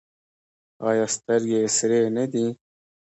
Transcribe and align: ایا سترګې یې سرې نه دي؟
ایا 0.87 1.05
سترګې 1.15 1.57
یې 1.63 1.69
سرې 1.77 2.01
نه 2.15 2.25
دي؟ 2.31 2.45